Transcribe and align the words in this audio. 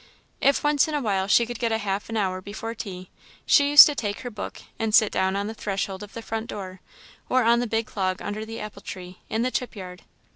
If 0.41 0.63
once 0.63 0.87
in 0.87 0.95
a 0.95 0.99
while 0.99 1.27
she 1.27 1.45
could 1.45 1.59
get 1.59 1.71
half 1.71 2.09
an 2.09 2.17
hour 2.17 2.41
before 2.41 2.73
tea, 2.73 3.11
she 3.45 3.69
used 3.69 3.85
to 3.85 3.93
take 3.93 4.21
her 4.21 4.31
book 4.31 4.63
and 4.79 4.95
sit 4.95 5.11
down 5.11 5.35
on 5.35 5.45
the 5.45 5.53
threshold 5.53 6.01
of 6.01 6.13
the 6.13 6.23
front 6.23 6.47
door, 6.47 6.81
or 7.29 7.43
on 7.43 7.59
the 7.59 7.67
big 7.67 7.95
log 7.95 8.19
under 8.19 8.43
the 8.43 8.59
apple 8.59 8.81
tree, 8.81 9.19
in 9.29 9.43
the 9.43 9.51
chip 9.51 9.75
yard. 9.75 10.01